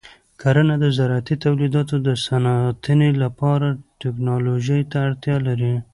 کرنه 0.41 0.75
د 0.83 0.85
زراعتي 0.97 1.35
تولیداتو 1.45 1.95
د 2.07 2.09
ساتنې 2.25 3.09
لپاره 3.23 3.67
ټیکنالوژۍ 4.01 4.81
ته 4.91 4.97
اړتیا 5.07 5.37
لري. 5.47 5.75